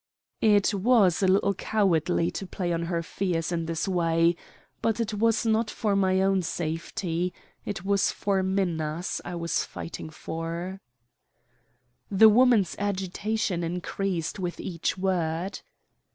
It 0.41 0.73
was 0.73 1.21
a 1.21 1.27
little 1.27 1.53
cowardly 1.53 2.31
to 2.31 2.47
play 2.47 2.73
on 2.73 2.85
her 2.85 3.03
fears 3.03 3.51
in 3.51 3.67
this 3.67 3.87
way; 3.87 4.35
but 4.81 4.99
it 4.99 5.13
was 5.13 5.45
not 5.45 5.75
my 5.95 6.21
own 6.23 6.41
safety 6.41 7.35
it 7.65 7.85
was 7.85 8.11
Minna's 8.27 9.21
I 9.23 9.35
was 9.35 9.63
fighting 9.63 10.09
for. 10.09 10.81
The 12.09 12.29
woman's 12.29 12.75
agitation 12.79 13.63
increased 13.63 14.39
with 14.39 14.59
each 14.59 14.97
word. 14.97 15.61